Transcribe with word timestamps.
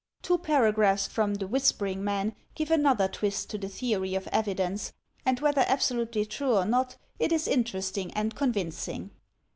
Two 0.23 0.39
paragraphs 0.39 1.05
from" 1.05 1.35
The 1.35 1.45
Whispering 1.45 2.03
Man 2.03 2.33
'* 2.43 2.55
give 2.55 2.71
another 2.71 3.07
twist 3.07 3.51
to 3.51 3.59
the 3.59 3.69
theory 3.69 4.15
of 4.15 4.27
evidence, 4.31 4.93
and 5.27 5.39
whether 5.41 5.63
absolutely 5.67 6.25
true 6.25 6.55
or 6.55 6.65
not, 6.65 6.97
it 7.19 7.31
is 7.31 7.47
interesting 7.47 8.11
and 8.13 8.33
convincing. 8.33 9.11